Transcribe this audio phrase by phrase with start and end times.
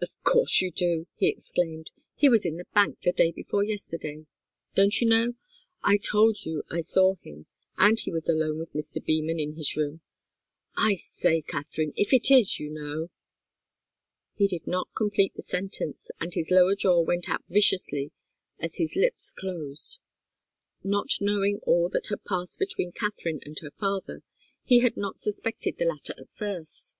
[0.00, 1.90] "Of course you do!" he exclaimed.
[2.14, 4.24] "He was in the bank the day before yesterday.
[4.76, 5.34] Don't you know?
[5.82, 7.46] I told you I saw him.
[7.76, 9.04] And he was alone with Mr.
[9.04, 10.02] Beman in his room.
[10.76, 13.08] I say Katharine if it is, you know"
[14.38, 18.12] He did not complete the sentence, but his lower jaw went out viciously
[18.60, 19.98] as his lips closed.
[20.84, 24.22] Not knowing all that had passed between Katharine and her father,
[24.62, 26.94] he had not suspected the latter at first.